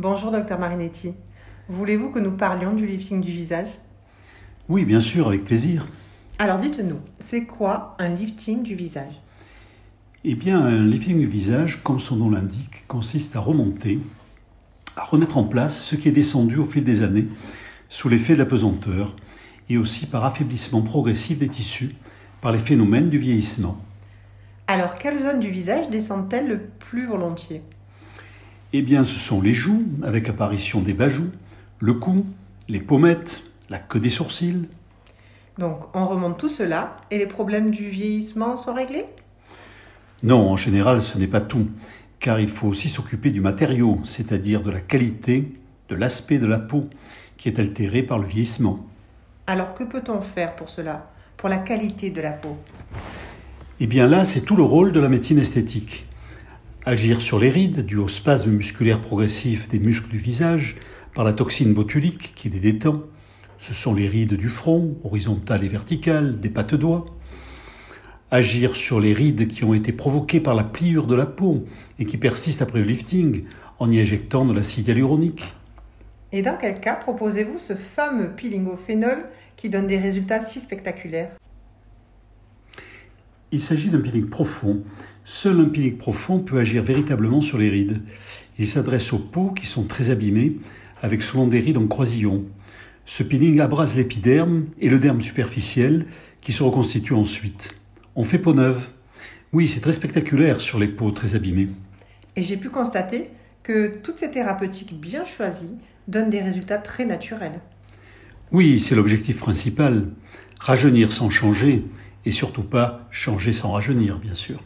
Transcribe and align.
Bonjour 0.00 0.30
docteur 0.30 0.60
Marinetti. 0.60 1.12
Voulez-vous 1.68 2.10
que 2.10 2.20
nous 2.20 2.30
parlions 2.30 2.72
du 2.72 2.86
lifting 2.86 3.20
du 3.20 3.32
visage? 3.32 3.66
Oui, 4.68 4.84
bien 4.84 5.00
sûr, 5.00 5.26
avec 5.26 5.42
plaisir. 5.42 5.88
Alors 6.38 6.58
dites-nous, 6.58 7.00
c'est 7.18 7.46
quoi 7.46 7.96
un 7.98 8.10
lifting 8.10 8.62
du 8.62 8.76
visage? 8.76 9.20
Eh 10.22 10.36
bien, 10.36 10.60
un 10.60 10.84
lifting 10.86 11.18
du 11.18 11.26
visage, 11.26 11.82
comme 11.82 11.98
son 11.98 12.14
nom 12.14 12.30
l'indique, 12.30 12.86
consiste 12.86 13.34
à 13.34 13.40
remonter, 13.40 13.98
à 14.96 15.02
remettre 15.02 15.36
en 15.36 15.42
place 15.42 15.82
ce 15.82 15.96
qui 15.96 16.06
est 16.06 16.12
descendu 16.12 16.58
au 16.58 16.64
fil 16.64 16.84
des 16.84 17.02
années 17.02 17.26
sous 17.88 18.08
l'effet 18.08 18.34
de 18.34 18.38
la 18.38 18.46
pesanteur 18.46 19.16
et 19.68 19.78
aussi 19.78 20.06
par 20.06 20.24
affaiblissement 20.24 20.82
progressif 20.82 21.40
des 21.40 21.48
tissus 21.48 21.96
par 22.40 22.52
les 22.52 22.60
phénomènes 22.60 23.10
du 23.10 23.18
vieillissement. 23.18 23.76
Alors, 24.68 24.94
quelles 24.94 25.20
zones 25.20 25.40
du 25.40 25.50
visage 25.50 25.90
descendent-elles 25.90 26.46
le 26.46 26.60
plus 26.60 27.08
volontiers? 27.08 27.62
Eh 28.74 28.82
bien, 28.82 29.02
ce 29.02 29.14
sont 29.14 29.40
les 29.40 29.54
joues, 29.54 29.86
avec 30.02 30.28
l'apparition 30.28 30.82
des 30.82 30.92
bajoux, 30.92 31.30
le 31.78 31.94
cou, 31.94 32.26
les 32.68 32.80
pommettes, 32.80 33.44
la 33.70 33.78
queue 33.78 33.98
des 33.98 34.10
sourcils. 34.10 34.68
Donc, 35.56 35.84
on 35.94 36.06
remonte 36.06 36.38
tout 36.38 36.50
cela 36.50 36.98
et 37.10 37.16
les 37.16 37.26
problèmes 37.26 37.70
du 37.70 37.88
vieillissement 37.88 38.58
sont 38.58 38.74
réglés? 38.74 39.06
Non, 40.22 40.50
en 40.50 40.58
général, 40.58 41.00
ce 41.00 41.16
n'est 41.16 41.26
pas 41.26 41.40
tout, 41.40 41.68
car 42.20 42.40
il 42.40 42.50
faut 42.50 42.68
aussi 42.68 42.90
s'occuper 42.90 43.30
du 43.30 43.40
matériau, 43.40 44.00
c'est-à-dire 44.04 44.62
de 44.62 44.70
la 44.70 44.80
qualité, 44.80 45.50
de 45.88 45.94
l'aspect 45.94 46.38
de 46.38 46.46
la 46.46 46.58
peau, 46.58 46.90
qui 47.38 47.48
est 47.48 47.58
altéré 47.58 48.02
par 48.02 48.18
le 48.18 48.26
vieillissement. 48.26 48.86
Alors, 49.46 49.72
que 49.74 49.84
peut-on 49.84 50.20
faire 50.20 50.54
pour 50.56 50.68
cela 50.68 51.10
Pour 51.38 51.48
la 51.48 51.56
qualité 51.56 52.10
de 52.10 52.20
la 52.20 52.32
peau? 52.32 52.58
Eh 53.80 53.86
bien 53.86 54.06
là, 54.06 54.24
c'est 54.24 54.42
tout 54.42 54.56
le 54.56 54.62
rôle 54.62 54.92
de 54.92 55.00
la 55.00 55.08
médecine 55.08 55.38
esthétique. 55.38 56.04
Agir 56.88 57.20
sur 57.20 57.38
les 57.38 57.50
rides, 57.50 57.84
dû 57.84 57.98
au 57.98 58.08
spasme 58.08 58.50
musculaire 58.50 59.02
progressif 59.02 59.68
des 59.68 59.78
muscles 59.78 60.08
du 60.08 60.16
visage, 60.16 60.76
par 61.14 61.22
la 61.22 61.34
toxine 61.34 61.74
botulique 61.74 62.32
qui 62.34 62.48
les 62.48 62.60
détend. 62.60 63.02
Ce 63.58 63.74
sont 63.74 63.92
les 63.92 64.08
rides 64.08 64.32
du 64.32 64.48
front, 64.48 64.96
horizontales 65.04 65.62
et 65.64 65.68
verticales, 65.68 66.40
des 66.40 66.48
pattes 66.48 66.74
doigts. 66.74 67.04
Agir 68.30 68.74
sur 68.74 69.00
les 69.00 69.12
rides 69.12 69.48
qui 69.48 69.64
ont 69.64 69.74
été 69.74 69.92
provoquées 69.92 70.40
par 70.40 70.54
la 70.54 70.64
pliure 70.64 71.06
de 71.06 71.14
la 71.14 71.26
peau 71.26 71.66
et 71.98 72.06
qui 72.06 72.16
persistent 72.16 72.62
après 72.62 72.78
le 72.78 72.86
lifting 72.86 73.44
en 73.78 73.90
y 73.90 74.00
injectant 74.00 74.46
de 74.46 74.54
l'acide 74.54 74.88
hyaluronique. 74.88 75.44
Et 76.32 76.40
dans 76.40 76.56
quel 76.56 76.80
cas 76.80 76.94
proposez-vous 76.94 77.58
ce 77.58 77.74
fameux 77.74 78.30
peeling 78.30 78.66
au 78.66 78.78
phénol 78.78 79.26
qui 79.58 79.68
donne 79.68 79.88
des 79.88 79.98
résultats 79.98 80.40
si 80.40 80.58
spectaculaires? 80.58 81.32
Il 83.52 83.60
s'agit 83.60 83.90
d'un 83.90 84.00
peeling 84.00 84.30
profond. 84.30 84.82
Seul 85.30 85.60
un 85.60 85.66
peeling 85.66 85.98
profond 85.98 86.38
peut 86.38 86.58
agir 86.58 86.82
véritablement 86.82 87.42
sur 87.42 87.58
les 87.58 87.68
rides. 87.68 88.00
Il 88.58 88.66
s'adresse 88.66 89.12
aux 89.12 89.18
peaux 89.18 89.50
qui 89.50 89.66
sont 89.66 89.84
très 89.84 90.08
abîmées, 90.08 90.56
avec 91.02 91.22
souvent 91.22 91.46
des 91.46 91.60
rides 91.60 91.76
en 91.76 91.86
croisillon. 91.86 92.46
Ce 93.04 93.22
peeling 93.22 93.60
abrase 93.60 93.94
l'épiderme 93.94 94.64
et 94.80 94.88
le 94.88 94.98
derme 94.98 95.20
superficiel 95.20 96.06
qui 96.40 96.54
se 96.54 96.62
reconstitue 96.62 97.12
ensuite. 97.12 97.78
On 98.16 98.24
fait 98.24 98.38
peau 98.38 98.54
neuve. 98.54 98.88
Oui, 99.52 99.68
c'est 99.68 99.80
très 99.80 99.92
spectaculaire 99.92 100.62
sur 100.62 100.78
les 100.78 100.88
peaux 100.88 101.10
très 101.10 101.34
abîmées. 101.34 101.68
Et 102.34 102.42
j'ai 102.42 102.56
pu 102.56 102.70
constater 102.70 103.28
que 103.62 103.98
toutes 104.02 104.20
ces 104.20 104.30
thérapeutiques 104.30 104.98
bien 104.98 105.26
choisies 105.26 105.76
donnent 106.08 106.30
des 106.30 106.40
résultats 106.40 106.78
très 106.78 107.04
naturels. 107.04 107.60
Oui, 108.50 108.80
c'est 108.80 108.94
l'objectif 108.94 109.40
principal. 109.40 110.08
Rajeunir 110.58 111.12
sans 111.12 111.28
changer 111.28 111.84
et 112.24 112.30
surtout 112.30 112.62
pas 112.62 113.06
changer 113.10 113.52
sans 113.52 113.72
rajeunir, 113.72 114.16
bien 114.16 114.34
sûr. 114.34 114.62